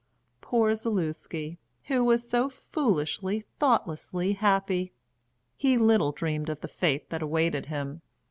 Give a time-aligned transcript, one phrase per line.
[0.41, 4.93] Poor Zaluski, who was so foolishly, thoughtlessly happy!
[5.55, 8.01] He little dreamed of the fate that awaited him!